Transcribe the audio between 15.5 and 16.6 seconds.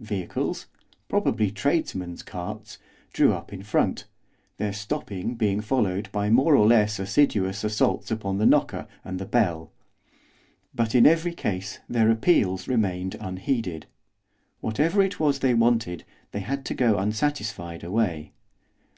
wanted, they